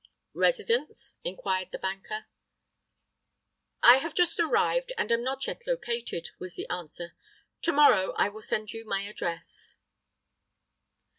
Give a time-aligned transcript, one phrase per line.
[0.33, 2.25] "Residence?" inquired the banker.
[3.83, 7.13] "I have just arrived, and am not yet located," was the answer.
[7.61, 9.75] "To morrow I will send you my address."